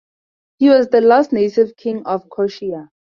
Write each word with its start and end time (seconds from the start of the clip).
He 0.57 0.67
was 0.67 0.87
the 0.87 0.99
last 0.99 1.31
native 1.31 1.75
king 1.75 2.07
of 2.07 2.27
Croatia. 2.27 2.89